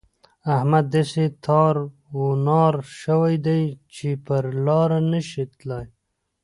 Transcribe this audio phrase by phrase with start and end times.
[0.55, 1.75] احمد داسې تار
[2.17, 3.63] و نار شوی دی
[3.95, 5.87] چې پر لاره نه شي تلای.